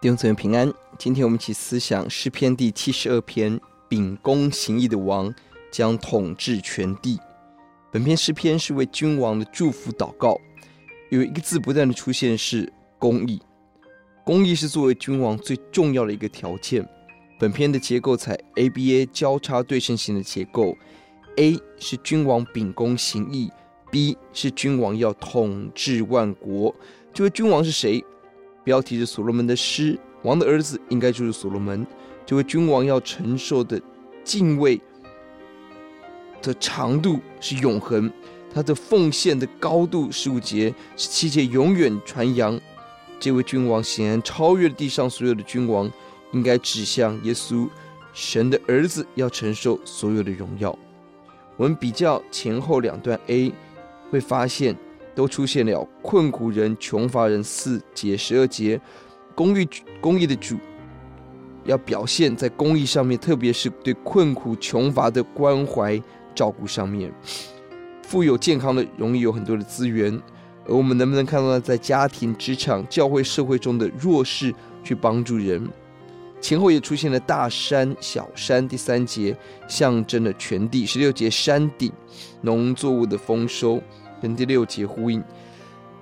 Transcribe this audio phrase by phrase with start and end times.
[0.00, 5.34] 弟兄姊妹平安，今天我们一起思想诗篇第七十二篇，秉公行义的王
[5.72, 7.18] 将统治全地。
[7.90, 10.38] 本篇诗篇是为君王的祝福祷告，
[11.10, 13.42] 有一个字不断的出现是公义。
[14.24, 16.88] 公义是作为君王最重要的一个条件。
[17.36, 20.76] 本篇的结构采 ABA 交叉对称型的结构
[21.38, 23.50] ，A 是君王秉公行义
[23.90, 26.72] ，B 是君王要统治万国。
[27.12, 28.04] 这位君王是谁？
[28.68, 31.86] 标题是所罗门的诗，王的儿子应该就是所罗门。
[32.26, 33.80] 这位君王要承受的
[34.22, 34.78] 敬畏
[36.42, 38.12] 的长度是永恒，
[38.52, 40.68] 他的奉献的高度十五节，
[40.98, 42.60] 是七节永远传扬。
[43.18, 45.90] 这位君王显然超越了地上所有的君王，
[46.32, 47.66] 应该指向耶稣，
[48.12, 50.78] 神的儿子要承受所有的荣耀。
[51.56, 53.50] 我们比较前后两段 A，
[54.10, 54.76] 会发现。
[55.14, 58.80] 都出现了困苦人、穷乏人四节十二节，
[59.34, 59.68] 公义
[60.00, 60.56] 公益的主
[61.64, 66.00] 要表现在公益上面，特别是对困苦穷乏的关怀
[66.34, 67.12] 照顾上面。
[68.02, 70.18] 富有健康的容易有很多的资源，
[70.66, 75.68] 而我们能不能看到在家庭、职场、教会、社会中的弱势去帮助人？
[76.40, 79.36] 前后也出现了大山、小山，第三节
[79.68, 81.92] 象征了全地，十六节山顶
[82.40, 83.82] 农作物的丰收。
[84.20, 85.22] 跟第六节呼应，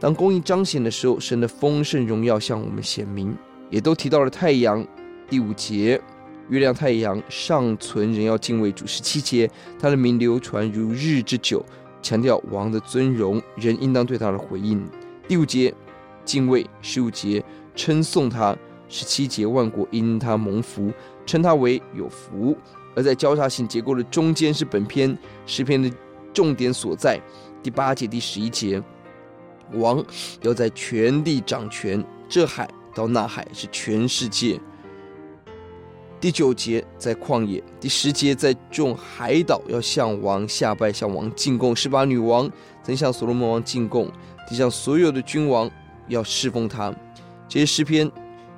[0.00, 3.36] 当公义彰显的时候，神的丰盛荣耀向我们显明，
[3.70, 4.86] 也都提到了太阳。
[5.28, 6.00] 第五节，
[6.48, 8.86] 月亮、太阳尚存，人要敬畏主。
[8.86, 11.62] 十七节，他的名流传如日之久，
[12.00, 14.82] 强调王的尊荣，人应当对他的回应。
[15.26, 15.74] 第五节，
[16.24, 18.56] 敬畏；十五节，称颂他；
[18.88, 20.90] 十七节，万国因他蒙福，
[21.26, 22.56] 称他为有福。
[22.96, 25.90] 而在交叉性结构的中间，是本篇诗篇的
[26.32, 27.20] 重点所在。
[27.62, 28.82] 第八节、第十一节，
[29.72, 30.04] 王
[30.42, 34.60] 要在全地掌权，这海到那海是全世界。
[36.20, 41.74] 第九节在旷野，第十节在众海岛要向王下拜，向王进贡。
[41.76, 42.50] 十八女王
[42.82, 44.10] 曾向所罗门王进贡，
[44.48, 45.70] 地上所有的君王
[46.08, 46.92] 要侍奉他。
[47.48, 48.10] 这些诗篇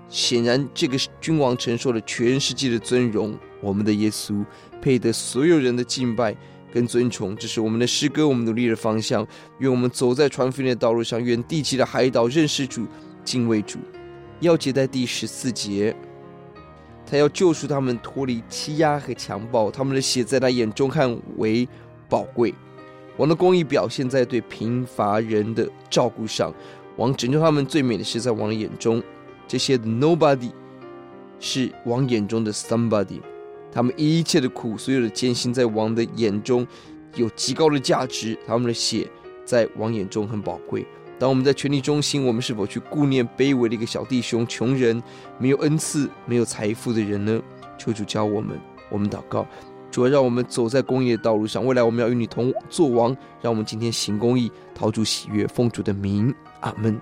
[0.09, 4.43] 显然，这个君王承受了全世界的尊荣，我们的耶稣
[4.81, 6.35] 配得所有人的敬拜。
[6.73, 9.27] 跟尊崇，这是我们的诗歌，我们努力的方向。
[9.59, 12.87] 愿我们走在传福音的道路上，愿地极的海岛认识主、
[13.25, 13.79] 敬畏主。
[14.41, 15.95] 要接在第十四节，
[17.05, 21.69] 他要救赎他们脱离欺压和强暴，他们的血在他眼中看为
[22.09, 22.55] 宝贵。
[23.17, 26.55] 王的公义表现在对贫乏人的照顾上，
[26.97, 29.03] 王拯救他们最美的是在王的眼中，
[29.47, 30.51] 这些 nobody
[31.39, 33.21] 是王眼中的 somebody。
[33.73, 36.67] 他们一切的苦，所有的艰辛，在王的眼中
[37.17, 38.37] 有极高的价值。
[38.47, 39.09] 他们的血
[39.45, 40.87] 在王眼中很宝贵。
[41.19, 45.03] 当我们在权力中心，我们是否去顾念卑微的一个小弟兄、穷人、
[45.39, 47.41] 没有恩赐、没有财富的人呢？
[47.79, 48.59] 求主教我们，
[48.89, 49.47] 我们祷告，
[49.91, 51.65] 主要让我们走在公义的道路上。
[51.65, 56.99] 未来我们要与你同作王，让我们今天行公义，讨主喜悦，奉主的名，阿门。